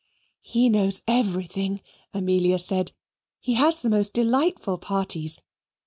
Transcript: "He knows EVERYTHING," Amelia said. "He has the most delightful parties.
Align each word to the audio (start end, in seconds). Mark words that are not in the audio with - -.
"He 0.41 0.67
knows 0.67 1.03
EVERYTHING," 1.07 1.79
Amelia 2.11 2.57
said. 2.57 2.91
"He 3.39 3.53
has 3.53 3.83
the 3.83 3.89
most 3.91 4.13
delightful 4.15 4.79
parties. 4.79 5.39